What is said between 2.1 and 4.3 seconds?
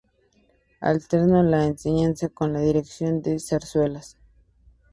con la dirección de zarzuelas.